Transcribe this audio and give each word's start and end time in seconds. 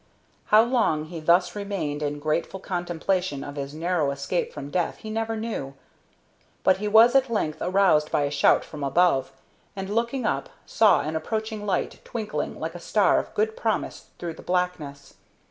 How 0.45 0.63
long 0.63 1.05
he 1.05 1.19
thus 1.19 1.55
remained 1.55 2.01
in 2.01 2.17
grateful 2.17 2.59
contemplation 2.59 3.43
of 3.43 3.55
his 3.55 3.71
narrow 3.75 4.09
escape 4.09 4.51
from 4.51 4.71
death 4.71 4.97
he 4.97 5.11
never 5.11 5.35
knew, 5.35 5.75
but 6.63 6.77
he 6.77 6.87
was 6.87 7.13
at 7.13 7.29
length 7.29 7.59
aroused 7.61 8.09
by 8.09 8.23
a 8.23 8.31
shout 8.31 8.65
from 8.65 8.83
above, 8.83 9.31
and, 9.75 9.91
looking 9.91 10.25
up, 10.25 10.49
saw 10.65 11.01
an 11.01 11.15
approaching 11.15 11.67
light 11.67 12.03
twinkling 12.03 12.59
like 12.59 12.73
a 12.73 12.79
star 12.79 13.19
of 13.19 13.31
good 13.35 13.55
promise 13.55 14.07
through 14.17 14.33
the 14.33 14.41
blackness. 14.41 15.13